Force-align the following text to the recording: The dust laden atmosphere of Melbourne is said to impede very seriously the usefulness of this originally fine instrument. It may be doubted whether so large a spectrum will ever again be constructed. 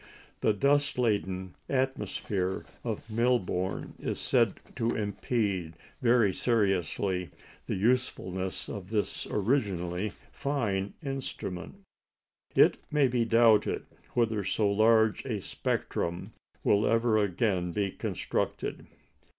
The 0.39 0.51
dust 0.51 0.97
laden 0.97 1.53
atmosphere 1.69 2.65
of 2.83 3.07
Melbourne 3.07 3.93
is 3.99 4.19
said 4.19 4.55
to 4.75 4.95
impede 4.95 5.75
very 6.01 6.33
seriously 6.33 7.29
the 7.67 7.75
usefulness 7.75 8.67
of 8.67 8.89
this 8.89 9.27
originally 9.27 10.09
fine 10.31 10.95
instrument. 11.03 11.81
It 12.55 12.77
may 12.89 13.07
be 13.09 13.25
doubted 13.25 13.85
whether 14.15 14.43
so 14.43 14.71
large 14.71 15.23
a 15.23 15.39
spectrum 15.39 16.33
will 16.63 16.87
ever 16.87 17.19
again 17.19 17.71
be 17.71 17.91
constructed. 17.91 18.87